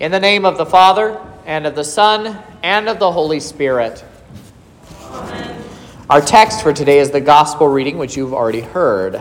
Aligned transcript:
In 0.00 0.12
the 0.12 0.20
name 0.20 0.44
of 0.44 0.56
the 0.56 0.64
Father, 0.64 1.20
and 1.44 1.66
of 1.66 1.74
the 1.74 1.82
Son, 1.82 2.38
and 2.62 2.88
of 2.88 3.00
the 3.00 3.10
Holy 3.10 3.40
Spirit. 3.40 4.04
Amen. 5.02 5.64
Our 6.08 6.20
text 6.20 6.62
for 6.62 6.72
today 6.72 7.00
is 7.00 7.10
the 7.10 7.20
gospel 7.20 7.66
reading, 7.66 7.98
which 7.98 8.16
you've 8.16 8.32
already 8.32 8.60
heard. 8.60 9.20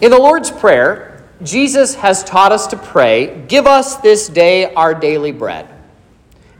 In 0.00 0.10
the 0.10 0.18
Lord's 0.18 0.50
Prayer, 0.50 1.24
Jesus 1.40 1.94
has 1.94 2.24
taught 2.24 2.50
us 2.50 2.66
to 2.66 2.76
pray, 2.76 3.44
Give 3.46 3.64
us 3.64 3.98
this 3.98 4.28
day 4.28 4.74
our 4.74 4.92
daily 4.92 5.30
bread. 5.30 5.68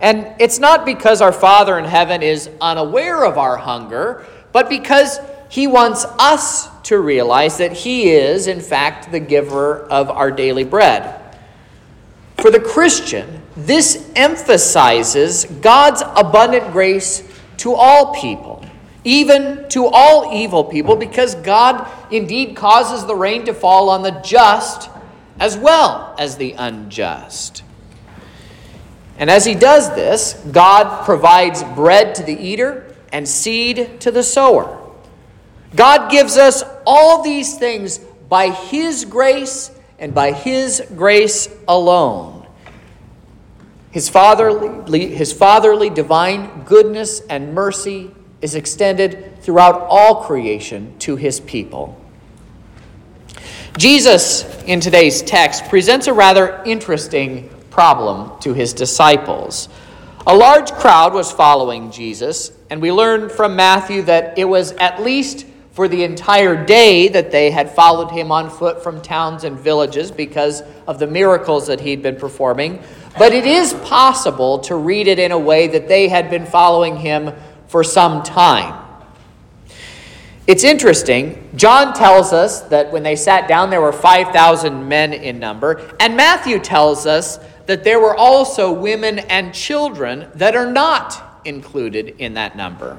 And 0.01 0.33
it's 0.39 0.61
not 0.61 0.87
because 0.87 1.21
our 1.21 1.33
Father 1.33 1.77
in 1.81 1.85
heaven 1.85 2.23
is 2.23 2.49
unaware 2.61 3.25
of 3.25 3.39
our 3.39 3.57
hunger, 3.57 4.25
but 4.53 4.69
because 4.69 5.19
he 5.49 5.67
wants 5.67 6.05
us 6.21 6.69
to 6.83 7.01
realize 7.01 7.59
that 7.59 7.73
he 7.73 8.11
is, 8.11 8.47
in 8.47 8.61
fact, 8.61 9.11
the 9.11 9.19
giver 9.19 9.81
of 9.81 10.11
our 10.11 10.31
daily 10.31 10.63
bread. 10.63 11.19
For 12.43 12.51
the 12.51 12.59
Christian, 12.59 13.41
this 13.57 14.11
emphasizes 14.17 15.45
God's 15.45 16.03
abundant 16.17 16.73
grace 16.73 17.23
to 17.59 17.73
all 17.73 18.13
people, 18.17 18.67
even 19.05 19.69
to 19.69 19.87
all 19.87 20.35
evil 20.35 20.65
people, 20.65 20.97
because 20.97 21.37
God 21.37 21.89
indeed 22.11 22.57
causes 22.57 23.07
the 23.07 23.15
rain 23.15 23.45
to 23.45 23.55
fall 23.55 23.89
on 23.89 24.03
the 24.03 24.11
just 24.25 24.91
as 25.39 25.57
well 25.57 26.17
as 26.19 26.37
the 26.37 26.55
unjust. 26.59 27.63
And 29.19 29.31
as 29.31 29.45
he 29.45 29.55
does 29.55 29.95
this, 29.95 30.33
God 30.51 31.05
provides 31.05 31.63
bread 31.63 32.17
to 32.17 32.25
the 32.25 32.37
eater 32.37 32.93
and 33.13 33.29
seed 33.29 34.01
to 34.01 34.11
the 34.11 34.25
sower. 34.25 34.81
God 35.77 36.11
gives 36.11 36.37
us 36.37 36.65
all 36.85 37.23
these 37.23 37.57
things 37.57 37.99
by 37.99 38.51
his 38.51 39.05
grace 39.05 39.71
and 40.03 40.13
by 40.13 40.33
His 40.33 40.83
grace 40.97 41.49
alone. 41.69 42.32
His 43.93 44.09
fatherly, 44.09 45.15
his 45.15 45.33
fatherly 45.33 45.91
divine 45.91 46.65
goodness 46.65 47.21
and 47.21 47.55
mercy 47.55 48.11
is 48.41 48.57
extended 48.57 49.41
throughout 49.43 49.87
all 49.89 50.25
creation 50.25 50.99
to 51.01 51.15
His 51.15 51.39
people. 51.39 52.03
Jesus, 53.79 54.45
in 54.65 54.81
today's 54.81 55.23
text, 55.23 55.65
presents 55.67 56.07
a 56.07 56.13
rather 56.13 56.63
interesting 56.65 57.49
problem 57.71 58.39
to 58.41 58.53
his 58.53 58.75
disciples. 58.75 59.71
A 60.27 60.37
large 60.37 60.71
crowd 60.73 61.15
was 61.15 61.33
following 61.33 61.91
Jesus, 61.91 62.53
and 62.69 62.83
we 62.83 62.93
learn 62.93 63.31
from 63.31 63.57
Matthew 63.57 64.03
that 64.03 64.39
it 64.39 64.45
was 64.45 64.73
at 64.73 65.03
least 65.03 65.47
for 65.73 65.89
the 65.89 66.05
entire 66.05 66.65
day 66.65 67.09
that 67.09 67.31
they 67.31 67.51
had 67.51 67.71
followed 67.71 68.11
him 68.11 68.31
on 68.31 68.51
foot 68.51 68.83
from 68.83 69.01
towns 69.01 69.45
and 69.45 69.59
villages 69.59 70.11
because 70.11 70.63
of 70.87 70.99
the 70.99 71.07
miracles 71.07 71.67
that 71.67 71.81
he'd 71.81 72.03
been 72.03 72.17
performing. 72.17 72.83
But 73.19 73.33
it 73.33 73.47
is 73.47 73.73
possible 73.75 74.59
to 74.61 74.77
read 74.77 75.07
it 75.07 75.19
in 75.19 75.33
a 75.33 75.39
way 75.39 75.67
that 75.69 75.89
they 75.89 76.09
had 76.09 76.31
been 76.31 76.45
following 76.45 76.97
him 76.97 77.33
for 77.69 77.83
some 77.83 78.23
time. 78.23 78.79
It's 80.47 80.65
interesting. 80.65 81.49
John 81.55 81.95
tells 81.95 82.33
us 82.33 82.63
that 82.63 82.93
when 82.93 83.03
they 83.03 83.17
sat 83.17 83.49
down, 83.49 83.71
there 83.71 83.81
were 83.81 83.93
5,000 83.93 84.89
men 84.89 85.13
in 85.13 85.39
number. 85.39 85.95
And 86.01 86.17
Matthew 86.17 86.59
tells 86.59 87.07
us 87.07 87.39
that 87.67 87.85
there 87.85 88.01
were 88.01 88.17
also 88.17 88.73
women 88.73 89.21
and 89.21 89.55
children 89.55 90.29
that 90.35 90.55
are 90.57 90.71
not 90.71 91.41
included 91.45 92.17
in 92.19 92.35
that 92.35 92.57
number. 92.57 92.99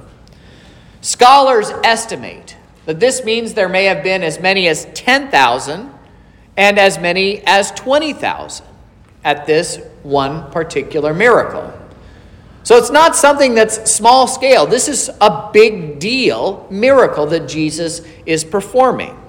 Scholars 1.01 1.69
estimate 1.83 2.55
that 2.85 2.99
this 2.99 3.23
means 3.23 3.53
there 3.53 3.69
may 3.69 3.85
have 3.85 4.03
been 4.03 4.23
as 4.23 4.39
many 4.39 4.67
as 4.67 4.85
10,000 4.93 5.91
and 6.57 6.79
as 6.79 6.99
many 6.99 7.41
as 7.45 7.71
20,000 7.71 8.65
at 9.23 9.45
this 9.45 9.79
one 10.03 10.51
particular 10.51 11.13
miracle. 11.13 11.73
So 12.63 12.77
it's 12.77 12.91
not 12.91 13.15
something 13.15 13.55
that's 13.55 13.91
small 13.91 14.27
scale. 14.27 14.65
This 14.65 14.87
is 14.87 15.09
a 15.19 15.49
big 15.51 15.99
deal 15.99 16.65
miracle 16.69 17.25
that 17.27 17.47
Jesus 17.47 18.01
is 18.25 18.43
performing. 18.43 19.19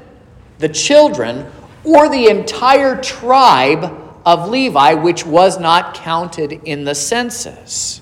the 0.59 0.69
children, 0.69 1.51
or 1.83 2.09
the 2.09 2.29
entire 2.29 3.03
tribe 3.03 3.93
of 4.25 4.49
Levi, 4.49 4.95
which 4.95 5.27
was 5.27 5.59
not 5.59 5.95
counted 5.95 6.53
in 6.53 6.85
the 6.85 6.95
census. 6.95 8.01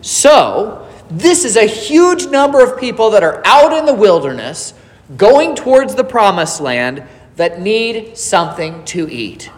So, 0.00 0.88
this 1.10 1.44
is 1.44 1.58
a 1.58 1.66
huge 1.66 2.28
number 2.28 2.64
of 2.64 2.80
people 2.80 3.10
that 3.10 3.22
are 3.22 3.42
out 3.44 3.74
in 3.74 3.84
the 3.84 3.92
wilderness 3.92 4.72
going 5.18 5.54
towards 5.54 5.94
the 5.94 6.04
promised 6.04 6.62
land 6.62 7.06
that 7.36 7.60
need 7.60 8.16
something 8.16 8.84
to 8.86 9.08
eat. 9.10 9.50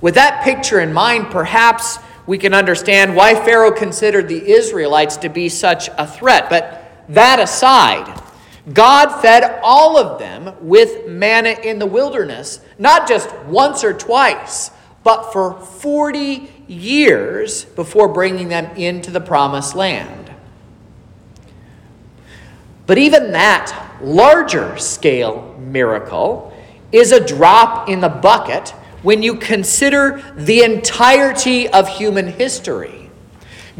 With 0.00 0.14
that 0.14 0.44
picture 0.44 0.80
in 0.80 0.92
mind, 0.92 1.30
perhaps 1.30 1.98
we 2.26 2.38
can 2.38 2.54
understand 2.54 3.14
why 3.14 3.34
Pharaoh 3.34 3.72
considered 3.72 4.28
the 4.28 4.50
Israelites 4.50 5.16
to 5.18 5.28
be 5.28 5.48
such 5.48 5.88
a 5.98 6.06
threat. 6.06 6.48
But 6.48 7.04
that 7.08 7.38
aside, 7.38 8.20
God 8.72 9.20
fed 9.20 9.60
all 9.62 9.98
of 9.98 10.18
them 10.18 10.54
with 10.60 11.06
manna 11.08 11.50
in 11.50 11.78
the 11.78 11.86
wilderness, 11.86 12.60
not 12.78 13.06
just 13.06 13.34
once 13.44 13.84
or 13.84 13.92
twice, 13.92 14.70
but 15.02 15.32
for 15.32 15.60
40 15.60 16.50
years 16.66 17.66
before 17.66 18.08
bringing 18.08 18.48
them 18.48 18.74
into 18.76 19.10
the 19.10 19.20
promised 19.20 19.74
land. 19.74 20.32
But 22.86 22.98
even 22.98 23.32
that 23.32 23.93
larger 24.04 24.76
scale 24.76 25.56
miracle 25.58 26.52
is 26.92 27.12
a 27.12 27.24
drop 27.24 27.88
in 27.88 28.00
the 28.00 28.08
bucket 28.08 28.70
when 29.02 29.22
you 29.22 29.36
consider 29.36 30.22
the 30.36 30.62
entirety 30.62 31.68
of 31.68 31.88
human 31.88 32.26
history. 32.26 33.10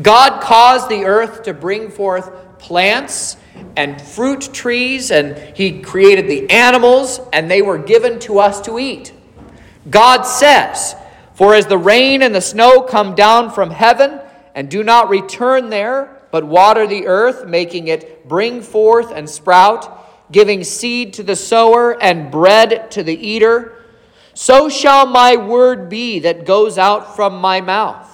God 0.03 0.43
caused 0.43 0.89
the 0.89 1.05
earth 1.05 1.45
to 1.45 1.55
bring 1.55 1.91
forth 1.91 2.59
plants 2.59 3.37
and 3.77 4.01
fruit 4.01 4.51
trees, 4.53 5.11
and 5.11 5.37
He 5.57 5.81
created 5.81 6.29
the 6.29 6.51
animals, 6.51 7.21
and 7.33 7.51
they 7.51 7.63
were 7.63 7.79
given 7.79 8.19
to 8.21 8.39
us 8.39 8.61
to 8.63 8.79
eat. 8.79 9.13
God 9.89 10.23
says, 10.23 10.97
For 11.35 11.55
as 11.55 11.67
the 11.67 11.79
rain 11.79 12.23
and 12.23 12.35
the 12.35 12.41
snow 12.41 12.83
come 12.83 13.15
down 13.15 13.51
from 13.51 13.71
heaven 13.71 14.21
and 14.55 14.71
do 14.71 14.83
not 14.83 15.09
return 15.09 15.71
there, 15.71 16.23
but 16.31 16.45
water 16.45 16.87
the 16.87 17.07
earth, 17.07 17.47
making 17.47 17.89
it 17.89 18.29
bring 18.29 18.61
forth 18.61 19.13
and 19.13 19.29
sprout, 19.29 20.01
giving 20.31 20.65
seed 20.65 21.13
to 21.15 21.23
the 21.23 21.37
sower 21.37 22.01
and 22.03 22.31
bread 22.31 22.91
to 22.93 23.03
the 23.03 23.15
eater, 23.15 23.85
so 24.35 24.69
shall 24.69 25.07
my 25.07 25.37
word 25.37 25.89
be 25.89 26.19
that 26.21 26.45
goes 26.45 26.77
out 26.77 27.15
from 27.15 27.41
my 27.41 27.61
mouth. 27.61 28.11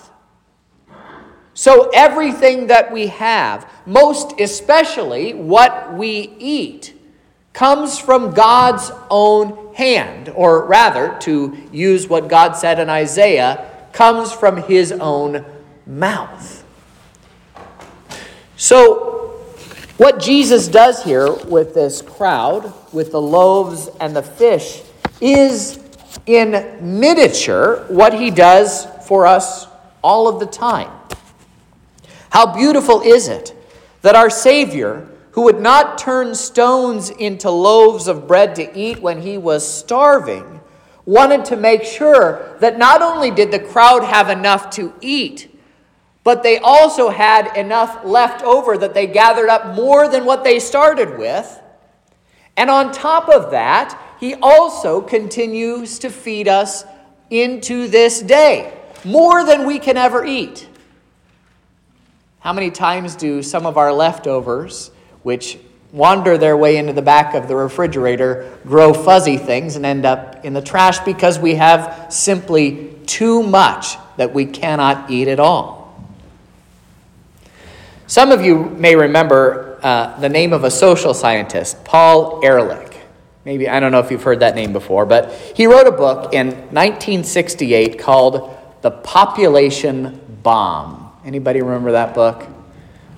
So, 1.55 1.91
everything 1.93 2.69
that 2.69 2.93
we 2.93 3.09
have, 3.09 3.71
most 3.85 4.41
especially 4.41 5.35
what 5.35 5.95
we 5.95 6.35
eat, 6.39 6.95
comes 7.53 7.99
from 7.99 8.33
God's 8.33 8.91
own 9.11 9.75
hand, 9.75 10.31
or 10.31 10.65
rather, 10.65 11.19
to 11.21 11.57
use 11.73 12.09
what 12.09 12.29
God 12.29 12.53
said 12.53 12.79
in 12.79 12.89
Isaiah, 12.89 13.69
comes 13.93 14.33
from 14.33 14.63
his 14.63 14.93
own 14.93 15.45
mouth. 15.87 16.65
So, 18.57 19.10
what 20.01 20.19
Jesus 20.19 20.67
does 20.67 21.05
here 21.05 21.31
with 21.31 21.75
this 21.75 22.01
crowd, 22.01 22.73
with 22.91 23.13
the 23.13 23.21
loaves 23.21 23.91
and 24.01 24.17
the 24.17 24.23
fish, 24.23 24.81
is 25.21 25.79
in 26.25 26.79
miniature 26.81 27.85
what 27.89 28.15
he 28.15 28.31
does 28.31 28.87
for 29.07 29.27
us 29.27 29.67
all 30.03 30.27
of 30.27 30.41
the 30.41 30.47
time. 30.47 30.91
How 32.31 32.57
beautiful 32.57 33.03
is 33.03 33.29
it 33.29 33.55
that 34.01 34.17
our 34.17 34.31
Savior, 34.31 35.07
who 35.33 35.43
would 35.43 35.61
not 35.61 35.99
turn 35.99 36.35
stones 36.35 37.11
into 37.11 37.51
loaves 37.51 38.09
of 38.09 38.27
bread 38.27 38.55
to 38.55 38.75
eat 38.75 39.03
when 39.03 39.21
he 39.21 39.37
was 39.37 39.71
starving, 39.71 40.61
wanted 41.05 41.45
to 41.45 41.57
make 41.57 41.85
sure 41.85 42.57
that 42.61 42.79
not 42.79 43.03
only 43.03 43.31
did 43.31 43.51
the 43.51 43.61
crowd 43.61 44.03
have 44.03 44.31
enough 44.31 44.71
to 44.71 44.95
eat, 45.03 45.50
but 46.23 46.43
they 46.43 46.59
also 46.59 47.09
had 47.09 47.57
enough 47.57 48.05
left 48.05 48.43
over 48.43 48.77
that 48.77 48.95
they 48.95 49.07
gathered 49.07 49.49
up 49.49 49.75
more 49.75 50.09
than 50.09 50.25
what 50.25 50.45
they 50.45 50.59
started 50.59 51.19
with. 51.19 51.61
And 52.57 52.69
on 52.69 52.93
top 52.93 53.29
of 53.29 53.53
that, 53.53 53.99
he 54.21 54.35
also 54.35 55.01
continues 55.01 55.99
to 56.01 56.11
feed 56.11 56.47
us 56.47 56.85
into 57.31 57.89
this 57.89 58.21
day, 58.21 58.77
more 59.05 59.45
than 59.45 59.67
we 59.67 59.79
can 59.79 59.97
ever 59.97 60.25
eat. 60.25 60.69
How 62.41 62.53
many 62.53 62.71
times 62.71 63.17
do 63.17 63.43
some 63.43 63.65
of 63.65 63.79
our 63.79 63.93
leftovers, 63.93 64.91
which 65.23 65.59
wander 65.93 66.37
their 66.37 66.57
way 66.57 66.77
into 66.77 66.93
the 66.93 67.03
back 67.03 67.35
of 67.35 67.49
the 67.49 67.57
refrigerator, 67.57 68.59
grow 68.67 68.93
fuzzy 68.93 69.37
things 69.37 69.77
and 69.77 69.87
end 69.87 70.05
up 70.05 70.45
in 70.45 70.53
the 70.53 70.63
trash 70.63 70.99
because 71.01 71.39
we 71.39 71.55
have 71.55 72.13
simply 72.13 72.95
too 73.07 73.43
much 73.43 73.97
that 74.17 74.35
we 74.35 74.45
cannot 74.45 75.11
eat 75.11 75.29
at 75.29 75.41
all? 75.41 75.80
Some 78.11 78.33
of 78.33 78.45
you 78.45 78.65
may 78.71 78.97
remember 78.97 79.79
uh, 79.85 80.19
the 80.19 80.29
name 80.29 80.53
of 80.53 80.65
a 80.65 80.71
social 80.73 81.15
scientist, 81.15 81.85
Paul 81.85 82.41
Ehrlich. 82.43 82.97
Maybe, 83.45 83.69
I 83.69 83.79
don't 83.79 83.93
know 83.93 84.01
if 84.01 84.11
you've 84.11 84.25
heard 84.25 84.41
that 84.41 84.57
name 84.57 84.73
before, 84.73 85.07
but 85.07 85.31
he 85.55 85.69
wrote 85.69 85.87
a 85.87 85.93
book 85.93 86.35
in 86.35 86.49
1968 86.49 88.01
called 88.01 88.53
The 88.83 88.91
Population 88.91 90.21
Bomb. 90.43 91.13
Anybody 91.25 91.63
remember 91.63 91.93
that 91.93 92.13
book? 92.13 92.49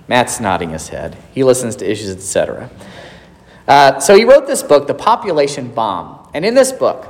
Matt's 0.08 0.40
nodding 0.40 0.68
his 0.68 0.90
head. 0.90 1.16
He 1.32 1.42
listens 1.42 1.74
to 1.76 1.90
issues, 1.90 2.10
etc. 2.10 2.68
Uh, 3.66 3.98
so 3.98 4.14
he 4.14 4.26
wrote 4.26 4.46
this 4.46 4.62
book, 4.62 4.88
The 4.88 4.94
Population 4.94 5.72
Bomb. 5.72 6.28
And 6.34 6.44
in 6.44 6.52
this 6.54 6.70
book, 6.70 7.08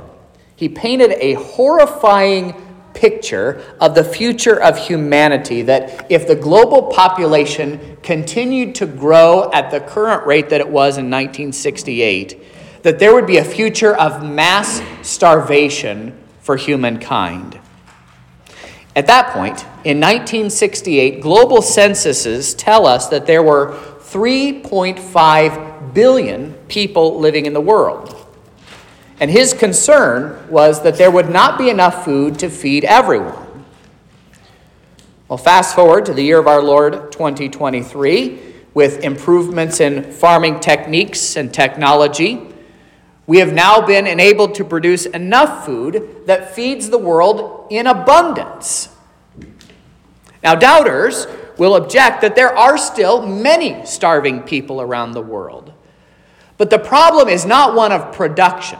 he 0.55 0.69
painted 0.69 1.11
a 1.19 1.33
horrifying 1.33 2.62
picture 2.93 3.63
of 3.79 3.95
the 3.95 4.03
future 4.03 4.61
of 4.61 4.77
humanity 4.77 5.63
that 5.63 6.05
if 6.11 6.27
the 6.27 6.35
global 6.35 6.83
population 6.83 7.97
continued 8.03 8.75
to 8.75 8.85
grow 8.85 9.51
at 9.51 9.71
the 9.71 9.79
current 9.79 10.25
rate 10.25 10.49
that 10.49 10.61
it 10.61 10.67
was 10.67 10.97
in 10.97 11.09
1968, 11.09 12.83
that 12.83 12.99
there 12.99 13.13
would 13.13 13.25
be 13.25 13.37
a 13.37 13.43
future 13.43 13.95
of 13.95 14.23
mass 14.23 14.81
starvation 15.01 16.17
for 16.41 16.57
humankind. 16.57 17.59
At 18.95 19.07
that 19.07 19.29
point, 19.29 19.63
in 19.83 19.99
1968, 19.99 21.21
global 21.21 21.61
censuses 21.61 22.53
tell 22.53 22.85
us 22.85 23.07
that 23.07 23.25
there 23.25 23.41
were 23.41 23.73
3.5 24.01 25.93
billion 25.93 26.53
people 26.67 27.19
living 27.19 27.47
in 27.47 27.53
the 27.53 27.61
world. 27.61 28.22
And 29.19 29.29
his 29.29 29.53
concern 29.53 30.49
was 30.49 30.83
that 30.83 30.97
there 30.97 31.11
would 31.11 31.29
not 31.29 31.57
be 31.57 31.69
enough 31.69 32.03
food 32.03 32.39
to 32.39 32.49
feed 32.49 32.83
everyone. 32.83 33.65
Well, 35.27 35.37
fast 35.37 35.75
forward 35.75 36.05
to 36.07 36.13
the 36.13 36.23
year 36.23 36.39
of 36.39 36.47
our 36.47 36.61
Lord 36.61 37.11
2023, 37.11 38.39
with 38.73 39.03
improvements 39.03 39.79
in 39.79 40.11
farming 40.11 40.59
techniques 40.59 41.37
and 41.37 41.53
technology, 41.53 42.41
we 43.25 43.37
have 43.37 43.53
now 43.53 43.85
been 43.85 44.05
enabled 44.05 44.55
to 44.55 44.65
produce 44.65 45.05
enough 45.05 45.65
food 45.65 46.25
that 46.25 46.53
feeds 46.53 46.89
the 46.89 46.97
world 46.97 47.67
in 47.69 47.87
abundance. 47.87 48.89
Now, 50.43 50.55
doubters 50.55 51.25
will 51.57 51.75
object 51.75 52.21
that 52.21 52.35
there 52.35 52.55
are 52.55 52.77
still 52.77 53.25
many 53.25 53.85
starving 53.85 54.41
people 54.41 54.81
around 54.81 55.13
the 55.13 55.21
world. 55.21 55.71
But 56.57 56.69
the 56.69 56.79
problem 56.79 57.29
is 57.29 57.45
not 57.45 57.75
one 57.75 57.91
of 57.91 58.13
production. 58.13 58.79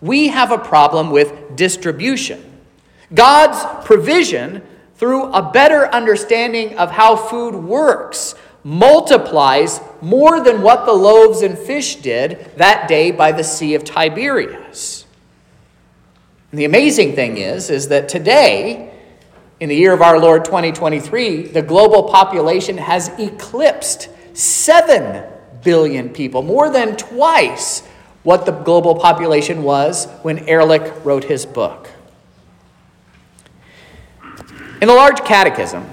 We 0.00 0.28
have 0.28 0.50
a 0.50 0.58
problem 0.58 1.10
with 1.10 1.56
distribution. 1.56 2.44
God's 3.12 3.86
provision, 3.86 4.62
through 4.96 5.24
a 5.32 5.50
better 5.50 5.86
understanding 5.86 6.78
of 6.78 6.90
how 6.90 7.16
food 7.16 7.54
works, 7.54 8.34
multiplies 8.62 9.80
more 10.00 10.42
than 10.42 10.62
what 10.62 10.86
the 10.86 10.92
loaves 10.92 11.42
and 11.42 11.58
fish 11.58 11.96
did 11.96 12.50
that 12.56 12.88
day 12.88 13.10
by 13.10 13.32
the 13.32 13.44
Sea 13.44 13.74
of 13.74 13.84
Tiberias. 13.84 15.06
And 16.50 16.58
the 16.58 16.64
amazing 16.64 17.14
thing 17.14 17.38
is, 17.38 17.70
is 17.70 17.88
that 17.88 18.08
today, 18.08 18.92
in 19.60 19.68
the 19.68 19.76
year 19.76 19.92
of 19.92 20.02
our 20.02 20.18
Lord 20.18 20.44
2023, 20.44 21.48
the 21.48 21.62
global 21.62 22.04
population 22.04 22.76
has 22.78 23.08
eclipsed 23.18 24.08
7 24.34 25.24
billion 25.62 26.08
people, 26.08 26.42
more 26.42 26.70
than 26.70 26.96
twice 26.96 27.82
what 28.22 28.46
the 28.46 28.52
global 28.52 28.94
population 28.94 29.62
was 29.62 30.06
when 30.22 30.48
Ehrlich 30.48 30.92
wrote 31.04 31.24
his 31.24 31.46
book. 31.46 31.90
In 34.80 34.88
the 34.88 34.94
Large 34.94 35.24
Catechism, 35.24 35.88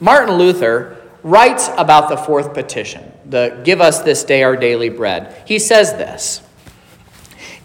Martin 0.00 0.36
Luther 0.36 0.98
writes 1.22 1.70
about 1.76 2.08
the 2.08 2.16
fourth 2.16 2.52
petition, 2.52 3.10
the 3.24 3.60
Give 3.64 3.80
us 3.80 4.02
this 4.02 4.24
day 4.24 4.42
our 4.42 4.56
daily 4.56 4.88
bread. 4.88 5.42
He 5.46 5.58
says 5.58 5.92
this 5.92 6.42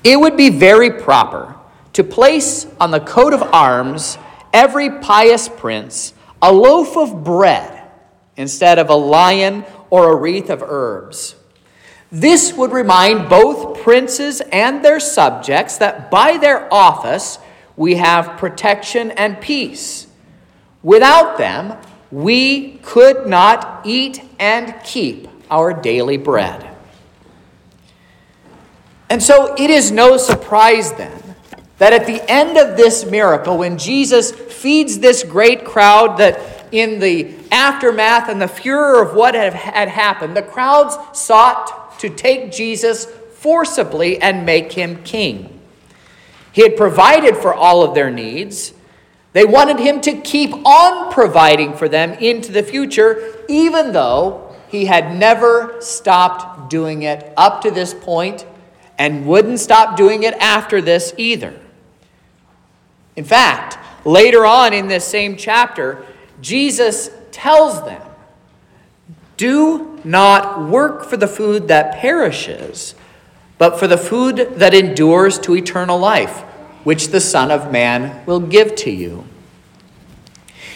It 0.03 0.19
would 0.19 0.37
be 0.37 0.49
very 0.49 0.91
proper 0.91 1.55
to 1.93 2.03
place 2.03 2.65
on 2.79 2.91
the 2.91 2.99
coat 2.99 3.33
of 3.33 3.41
arms 3.41 4.17
every 4.53 4.99
pious 4.99 5.49
prince 5.49 6.13
a 6.41 6.51
loaf 6.51 6.95
of 6.95 7.23
bread 7.23 7.83
instead 8.37 8.79
of 8.79 8.89
a 8.89 8.95
lion 8.95 9.65
or 9.89 10.11
a 10.11 10.15
wreath 10.15 10.49
of 10.49 10.63
herbs 10.63 11.35
this 12.11 12.53
would 12.53 12.71
remind 12.71 13.29
both 13.29 13.81
princes 13.81 14.41
and 14.51 14.83
their 14.83 14.99
subjects 14.99 15.77
that 15.77 16.09
by 16.09 16.37
their 16.37 16.71
office 16.73 17.37
we 17.77 17.95
have 17.95 18.37
protection 18.37 19.11
and 19.11 19.39
peace. 19.39 20.07
Without 20.81 21.37
them, 21.37 21.77
we 22.11 22.79
could 22.81 23.27
not 23.27 23.81
eat 23.85 24.23
and 24.39 24.73
keep 24.83 25.27
our 25.51 25.73
daily 25.73 26.17
bread. 26.17 26.65
And 29.09 29.21
so 29.21 29.55
it 29.55 29.69
is 29.69 29.91
no 29.91 30.17
surprise 30.17 30.93
then 30.93 31.35
that 31.77 31.93
at 31.93 32.05
the 32.05 32.29
end 32.29 32.57
of 32.57 32.75
this 32.75 33.05
miracle, 33.05 33.57
when 33.57 33.77
Jesus 33.77 34.31
feeds 34.31 34.99
this 34.99 35.23
great 35.23 35.63
crowd, 35.63 36.17
that 36.17 36.67
in 36.71 36.99
the 36.99 37.33
aftermath 37.51 38.29
and 38.29 38.41
the 38.41 38.47
furor 38.47 39.01
of 39.01 39.15
what 39.15 39.33
had 39.33 39.53
happened, 39.89 40.35
the 40.35 40.41
crowds 40.41 40.97
sought 41.13 41.78
to 41.99 42.09
take 42.09 42.51
Jesus 42.51 43.05
forcibly 43.05 44.21
and 44.21 44.45
make 44.45 44.73
him 44.73 45.03
king. 45.03 45.59
He 46.51 46.63
had 46.63 46.75
provided 46.75 47.37
for 47.37 47.53
all 47.53 47.83
of 47.83 47.95
their 47.95 48.09
needs. 48.09 48.73
They 49.33 49.45
wanted 49.45 49.79
him 49.79 50.01
to 50.01 50.19
keep 50.19 50.51
on 50.65 51.13
providing 51.13 51.73
for 51.75 51.87
them 51.87 52.13
into 52.13 52.51
the 52.51 52.63
future, 52.63 53.37
even 53.47 53.93
though 53.93 54.55
he 54.69 54.85
had 54.85 55.15
never 55.17 55.79
stopped 55.81 56.69
doing 56.69 57.03
it 57.03 57.31
up 57.37 57.61
to 57.61 57.71
this 57.71 57.93
point 57.93 58.45
and 58.97 59.25
wouldn't 59.25 59.59
stop 59.59 59.95
doing 59.95 60.23
it 60.23 60.33
after 60.35 60.81
this 60.81 61.13
either. 61.17 61.57
In 63.15 63.23
fact, 63.23 63.77
later 64.05 64.45
on 64.45 64.73
in 64.73 64.87
this 64.87 65.05
same 65.05 65.37
chapter, 65.37 66.05
Jesus 66.41 67.09
tells 67.31 67.83
them 67.83 68.01
do 69.39 69.97
not 70.03 70.67
work 70.69 71.05
for 71.05 71.15
the 71.15 71.27
food 71.27 71.69
that 71.69 71.95
perishes, 71.95 72.93
but 73.57 73.79
for 73.79 73.87
the 73.87 73.97
food 73.97 74.35
that 74.55 74.73
endures 74.73 75.39
to 75.39 75.55
eternal 75.55 75.97
life, 75.97 76.41
which 76.83 77.07
the 77.07 77.21
Son 77.21 77.49
of 77.49 77.71
Man 77.71 78.25
will 78.25 78.41
give 78.41 78.75
to 78.75 78.91
you. 78.91 79.23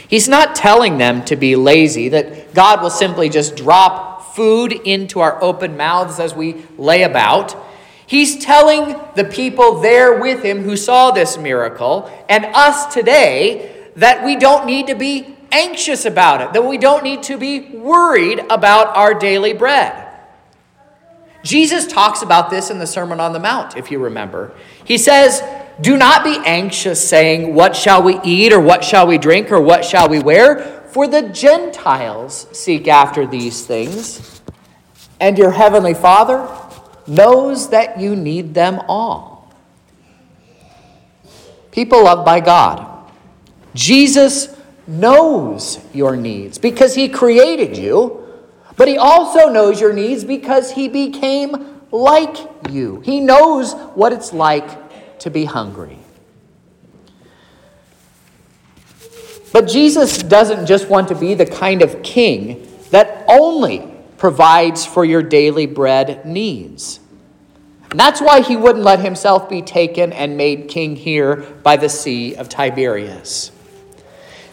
He's 0.08 0.30
not 0.30 0.56
telling 0.56 0.98
them 0.98 1.26
to 1.26 1.36
be 1.36 1.58
lazy, 1.58 2.08
that 2.10 2.54
God 2.54 2.82
will 2.82 2.90
simply 2.90 3.28
just 3.28 3.58
drop 3.58 4.34
food 4.34 4.72
into 4.72 5.20
our 5.20 5.44
open 5.44 5.76
mouths 5.76 6.18
as 6.18 6.34
we 6.34 6.64
lay 6.78 7.04
about. 7.04 7.58
He's 8.08 8.42
telling 8.46 8.98
the 9.16 9.26
people 9.26 9.82
there 9.82 10.22
with 10.22 10.42
him 10.42 10.62
who 10.62 10.78
saw 10.78 11.12
this 11.12 11.38
miracle 11.38 12.10
and 12.30 12.46
us 12.46 12.94
today 12.94 13.90
that 13.98 14.24
we 14.24 14.38
don't 14.38 14.66
need 14.66 14.88
to 14.88 14.96
be 14.96 15.33
anxious 15.54 16.06
about 16.06 16.42
it, 16.42 16.54
that 16.54 16.66
we 16.66 16.78
don't 16.78 17.04
need 17.04 17.24
to 17.24 17.38
be 17.38 17.70
worried 17.70 18.40
about 18.50 18.88
our 18.98 19.14
daily 19.14 19.54
bread. 19.54 20.10
Jesus 21.44 21.86
talks 21.86 22.22
about 22.22 22.50
this 22.50 22.70
in 22.70 22.80
the 22.80 22.88
Sermon 22.88 23.20
on 23.20 23.34
the 23.34 23.40
Mount, 23.40 23.78
if 23.78 23.92
you 23.92 24.00
remember. 24.00 24.54
He 24.84 24.98
says, 24.98 25.44
Do 25.82 25.98
not 25.98 26.24
be 26.24 26.38
anxious, 26.46 27.08
saying, 27.08 27.54
What 27.54 27.76
shall 27.76 28.02
we 28.02 28.20
eat, 28.24 28.52
or 28.52 28.60
what 28.60 28.84
shall 28.84 29.06
we 29.06 29.18
drink, 29.18 29.52
or 29.52 29.62
what 29.62 29.86
shall 29.86 30.10
we 30.10 30.20
wear? 30.20 30.82
For 30.88 31.08
the 31.08 31.30
Gentiles 31.30 32.48
seek 32.52 32.88
after 32.88 33.28
these 33.28 33.66
things, 33.66 34.42
and 35.20 35.38
your 35.38 35.52
heavenly 35.52 35.94
Father 35.94 36.50
knows 37.08 37.70
that 37.70 38.00
you 38.00 38.16
need 38.16 38.54
them 38.54 38.80
all. 38.88 39.54
People 41.72 42.04
loved 42.04 42.24
by 42.24 42.40
God. 42.40 43.12
Jesus 43.74 44.53
knows 44.88 45.80
your 45.94 46.16
needs 46.16 46.58
because 46.58 46.96
He 46.96 47.10
created 47.10 47.78
you, 47.78 48.24
But 48.76 48.88
he 48.88 48.98
also 48.98 49.50
knows 49.50 49.80
your 49.80 49.94
needs 49.94 50.24
because 50.24 50.72
he 50.72 50.88
became 50.88 51.82
like 51.92 52.38
you. 52.70 53.02
He 53.02 53.20
knows 53.20 53.74
what 53.94 54.14
it's 54.14 54.34
like 54.34 55.20
to 55.20 55.30
be 55.30 55.46
hungry. 55.46 56.00
But 59.52 59.68
Jesus 59.68 60.24
doesn't 60.24 60.66
just 60.66 60.90
want 60.90 61.10
to 61.10 61.16
be 61.16 61.36
the 61.36 61.46
kind 61.46 61.84
of 61.84 62.02
king 62.02 62.68
that 62.90 63.24
only 63.28 63.88
provides 64.18 64.86
for 64.86 65.06
your 65.06 65.22
daily 65.22 65.68
bread 65.68 66.26
needs. 66.26 67.00
And 67.92 68.00
that's 68.00 68.20
why 68.20 68.42
he 68.42 68.58
wouldn't 68.58 68.84
let 68.84 69.00
himself 69.00 69.48
be 69.48 69.62
taken 69.62 70.12
and 70.12 70.36
made 70.36 70.68
king 70.68 70.96
here 70.96 71.36
by 71.62 71.78
the 71.78 71.90
Sea 71.90 72.34
of 72.36 72.50
Tiberias. 72.50 73.52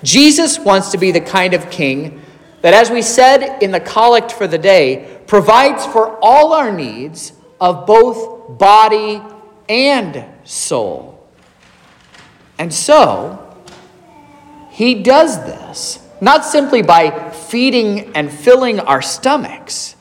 Jesus 0.02 0.58
wants 0.58 0.90
to 0.92 0.98
be 0.98 1.10
the 1.10 1.20
kind 1.20 1.54
of 1.54 1.70
king 1.70 2.20
that, 2.62 2.74
as 2.74 2.90
we 2.90 3.02
said 3.02 3.62
in 3.62 3.70
the 3.70 3.80
collect 3.80 4.32
for 4.32 4.46
the 4.46 4.58
day, 4.58 5.20
provides 5.26 5.86
for 5.86 6.18
all 6.22 6.52
our 6.52 6.72
needs 6.72 7.32
of 7.60 7.86
both 7.86 8.58
body 8.58 9.22
and 9.68 10.24
soul. 10.44 11.28
And 12.58 12.72
so, 12.72 13.56
he 14.70 15.02
does 15.02 15.38
this 15.44 16.06
not 16.20 16.44
simply 16.44 16.82
by 16.82 17.30
feeding 17.30 18.14
and 18.14 18.30
filling 18.30 18.78
our 18.80 19.00
stomachs, 19.00 19.96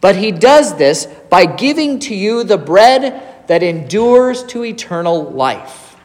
but 0.00 0.16
he 0.16 0.32
does 0.32 0.76
this 0.76 1.06
by 1.28 1.46
giving 1.46 1.98
to 2.00 2.14
you 2.14 2.44
the 2.44 2.58
bread 2.58 3.46
that 3.48 3.62
endures 3.62 4.44
to 4.44 4.64
eternal 4.64 5.24
life. 5.30 5.96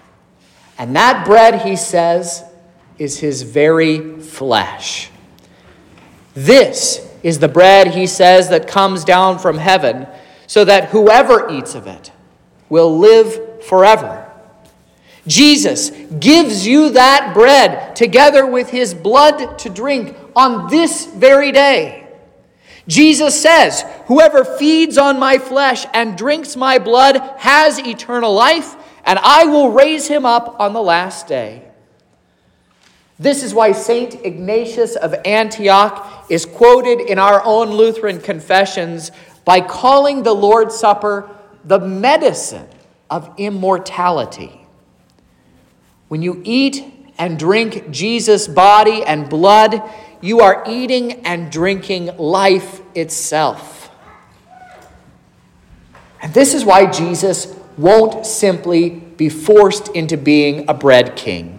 And 0.78 0.96
that 0.96 1.26
bread, 1.26 1.62
he 1.62 1.76
says, 1.76 2.44
is 2.98 3.20
his 3.20 3.42
very 3.44 4.20
flesh. 4.20 5.10
This 6.34 7.08
is 7.24 7.40
the 7.40 7.48
bread, 7.48 7.88
he 7.88 8.08
says, 8.08 8.50
that 8.50 8.68
comes 8.68 9.04
down 9.04 9.40
from 9.40 9.58
heaven, 9.58 10.08
so 10.48 10.66
that 10.66 10.90
whoever 10.90 11.50
eats 11.50 11.76
of 11.76 11.88
it 11.88 12.12
will 12.70 12.98
live 12.98 13.64
forever. 13.64 14.30
Jesus 15.28 15.90
gives 16.20 16.68
you 16.68 16.92
that 16.92 17.34
bread 17.34 17.96
together 17.96 18.46
with 18.46 18.70
his 18.70 18.94
blood 18.94 19.58
to 19.60 19.70
drink 19.70 20.16
on 20.36 20.70
this 20.70 21.08
very 21.08 21.52
day. 21.52 22.08
Jesus 22.88 23.42
says, 23.42 23.84
Whoever 24.06 24.46
feeds 24.46 24.98
on 24.98 25.18
my 25.18 25.40
flesh 25.40 25.86
and 25.94 26.18
drinks 26.18 26.56
my 26.56 26.78
blood 26.78 27.18
has 27.38 27.80
eternal 27.80 28.34
life, 28.34 28.76
and 29.04 29.18
I 29.18 29.46
will 29.46 29.72
raise 29.72 30.08
him 30.08 30.26
up 30.26 30.60
on 30.60 30.74
the 30.74 30.82
last 30.82 31.28
day. 31.28 31.64
This 33.18 33.44
is 33.44 33.54
why 33.54 33.72
St. 33.72 34.26
Ignatius 34.26 34.96
of 34.96 35.16
Antioch 35.24 36.26
is 36.30 36.46
quoted 36.46 37.00
in 37.00 37.18
our 37.18 37.42
own 37.46 37.72
Lutheran 37.72 38.20
confessions 38.20 39.12
by 39.46 39.62
calling 39.62 40.24
the 40.24 40.34
Lord's 40.34 40.76
Supper 40.76 41.30
the 41.64 41.80
medicine 41.80 42.68
of 43.10 43.32
immortality. 43.38 44.66
When 46.10 46.22
you 46.22 46.42
eat 46.44 46.84
and 47.18 47.40
drink 47.40 47.90
Jesus' 47.90 48.48
body 48.48 49.04
and 49.04 49.30
blood, 49.30 49.82
you 50.20 50.42
are 50.42 50.64
eating 50.68 51.26
and 51.26 51.52
drinking 51.52 52.18
life 52.18 52.82
itself. 52.96 53.90
And 56.22 56.34
this 56.34 56.54
is 56.54 56.66
why 56.66 56.88
Jesus 56.88 57.56
won't 57.78 58.26
simply 58.26 58.90
be 58.90 59.30
forced 59.30 59.90
into 59.90 60.18
being 60.18 60.66
a 60.68 60.74
bread 60.74 61.16
king. 61.16 61.55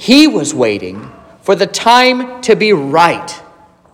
He 0.00 0.26
was 0.26 0.54
waiting 0.54 1.12
for 1.42 1.54
the 1.54 1.66
time 1.66 2.40
to 2.40 2.56
be 2.56 2.72
right 2.72 3.38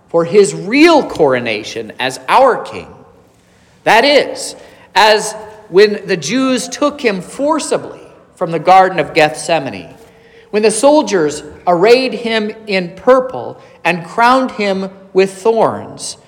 for 0.07 0.25
his 0.25 0.55
real 0.55 1.05
coronation 1.11 1.95
as 1.99 2.21
our 2.29 2.63
king. 2.63 2.87
That 3.83 4.05
is, 4.05 4.55
as 4.95 5.33
when 5.69 6.07
the 6.07 6.17
Jews 6.17 6.69
took 6.69 7.01
him 7.01 7.21
forcibly 7.21 8.07
from 8.37 8.53
the 8.53 8.61
Garden 8.61 9.01
of 9.01 9.15
Gethsemane, 9.15 9.97
when 10.51 10.63
the 10.63 10.71
soldiers 10.71 11.43
arrayed 11.67 12.15
him 12.15 12.51
in 12.69 12.95
purple 12.95 13.61
and 13.85 14.07
crowned 14.07 14.53
him 14.53 14.89
with 15.13 15.33
thorns, 15.35 16.19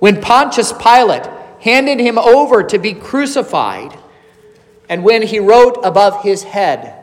when 0.00 0.20
Pontius 0.20 0.72
Pilate 0.72 1.30
handed 1.60 2.00
him 2.00 2.18
over 2.18 2.64
to 2.64 2.78
be 2.80 2.92
crucified, 2.92 3.96
and 4.88 5.04
when 5.04 5.22
he 5.22 5.38
wrote 5.38 5.78
above 5.84 6.24
his 6.24 6.42
head, 6.42 6.98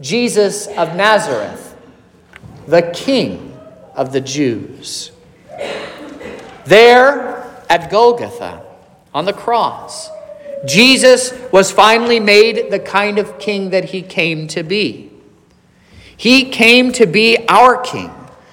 Jesus 0.00 0.66
of 0.66 0.96
Nazareth, 0.96 1.63
the 2.66 2.82
King 2.94 3.58
of 3.94 4.12
the 4.12 4.20
Jews. 4.20 5.12
There 6.64 7.44
at 7.68 7.90
Golgotha, 7.90 8.64
on 9.12 9.24
the 9.24 9.32
cross, 9.32 10.10
Jesus 10.66 11.32
was 11.52 11.70
finally 11.70 12.20
made 12.20 12.70
the 12.70 12.78
kind 12.78 13.18
of 13.18 13.38
king 13.38 13.70
that 13.70 13.86
he 13.86 14.02
came 14.02 14.48
to 14.48 14.62
be. 14.62 15.10
He 16.16 16.50
came 16.50 16.92
to 16.92 17.06
be 17.06 17.46
our 17.48 17.76
king 17.80 18.10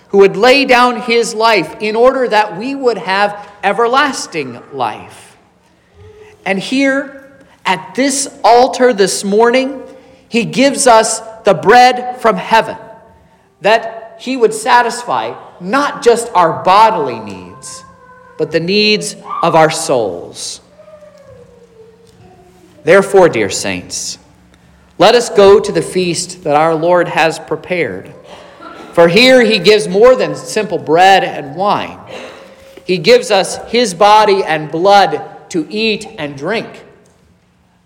who 0.10 0.18
would 0.20 0.36
lay 0.36 0.66
down 0.66 1.02
his 1.02 1.34
life 1.34 1.78
in 1.80 1.96
order 1.96 2.28
that 2.28 2.58
we 2.58 2.76
would 2.76 2.98
have 2.98 3.50
everlasting 3.64 4.62
life. 4.74 5.38
And 6.46 6.60
here 6.60 7.40
at 7.66 7.96
this 7.96 8.28
altar 8.44 8.92
this 8.92 9.24
morning, 9.24 9.82
he 10.28 10.44
gives 10.44 10.86
us 10.86 11.22
the 11.44 11.54
bread 11.54 12.20
from 12.20 12.36
heaven 12.36 12.78
that 13.62 14.01
he 14.22 14.38
would 14.38 14.54
satisfy 14.54 15.34
not 15.60 16.04
just 16.04 16.32
our 16.36 16.64
bodily 16.64 17.20
needs, 17.20 17.84
but 18.38 18.52
the 18.52 18.60
needs 18.60 19.16
of 19.42 19.56
our 19.56 19.72
souls. 19.72 20.62
Therefore, 22.84 23.30
dear 23.30 23.50
saints, 23.50 24.20
let 25.00 25.16
us 25.16 25.32
go 25.32 25.60
to 25.60 25.72
the 25.72 25.82
feast 25.82 26.44
that 26.44 26.56
our 26.56 26.76
Lord 26.76 27.08
has 27.08 27.40
prepared. 27.40 28.14
For 28.94 29.08
here 29.08 29.44
he 29.44 29.58
gives 29.58 29.88
more 29.88 30.16
than 30.16 30.36
simple 30.36 30.78
bread 30.78 31.24
and 31.24 31.56
wine. 31.56 31.98
He 32.86 33.00
gives 33.00 33.32
us 33.32 33.58
his 33.72 33.96
body 33.96 34.44
and 34.44 34.70
blood 34.70 35.50
to 35.50 35.66
eat 35.68 36.06
and 36.20 36.38
drink, 36.38 36.86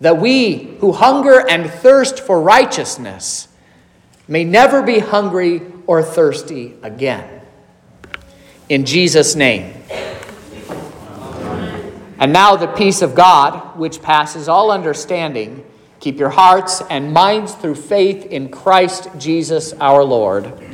that 0.01 0.17
we 0.17 0.75
who 0.81 0.91
hunger 0.91 1.47
and 1.47 1.69
thirst 1.69 2.19
for 2.19 2.41
righteousness 2.41 3.47
may 4.27 4.43
never 4.43 4.81
be 4.81 4.99
hungry 4.99 5.61
or 5.87 6.01
thirsty 6.03 6.75
again. 6.81 7.41
In 8.69 8.85
Jesus' 8.85 9.35
name. 9.35 9.73
And 12.17 12.31
now 12.31 12.55
the 12.55 12.67
peace 12.67 13.01
of 13.01 13.13
God, 13.13 13.77
which 13.77 14.01
passes 14.01 14.47
all 14.47 14.71
understanding, 14.71 15.65
keep 15.99 16.17
your 16.17 16.29
hearts 16.29 16.81
and 16.89 17.11
minds 17.11 17.53
through 17.53 17.75
faith 17.75 18.25
in 18.25 18.49
Christ 18.49 19.09
Jesus 19.17 19.73
our 19.73 20.03
Lord. 20.03 20.64